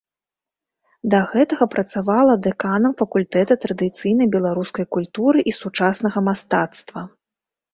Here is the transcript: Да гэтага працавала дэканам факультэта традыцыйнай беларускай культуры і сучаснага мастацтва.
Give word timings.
Да 1.13 1.19
гэтага 1.33 1.67
працавала 1.75 2.33
дэканам 2.47 2.95
факультэта 3.01 3.53
традыцыйнай 3.67 4.27
беларускай 4.37 4.85
культуры 4.99 5.39
і 5.53 5.57
сучаснага 5.61 6.19
мастацтва. 6.31 7.01